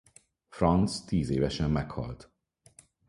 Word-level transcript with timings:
Franz 0.49 1.05
tíz 1.05 1.29
évesen 1.29 1.69
meghalt. 1.71 2.31